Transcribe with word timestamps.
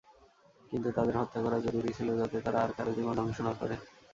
কিন্তু 0.71 0.89
তাদের 0.97 1.15
হত্যা 1.17 1.39
করা 1.41 1.57
জরুরি 1.65 1.91
ছিল 1.97 2.09
যাতে 2.19 2.37
তারা 2.41 2.59
আর 2.61 2.71
কারো 2.77 2.91
জীবন 2.97 3.13
ধ্বংস 3.17 3.37
না 3.41 3.53
করে। 3.59 3.75